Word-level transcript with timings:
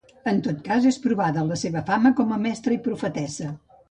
En 0.29 0.37
tot 0.45 0.61
cas, 0.67 0.87
és 0.91 0.97
provada 1.03 1.43
la 1.51 1.59
seva 1.65 1.83
fama 1.91 2.13
com 2.21 2.35
a 2.37 2.41
mestra 2.47 2.75
i 2.79 2.81
profetessa. 2.89 3.53